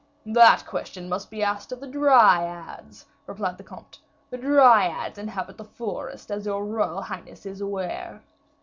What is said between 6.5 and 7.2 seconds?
royal